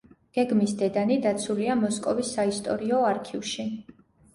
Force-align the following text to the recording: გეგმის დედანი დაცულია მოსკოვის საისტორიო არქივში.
გეგმის 0.37 0.73
დედანი 0.79 1.19
დაცულია 1.27 1.77
მოსკოვის 1.85 2.35
საისტორიო 2.41 3.07
არქივში. 3.15 3.73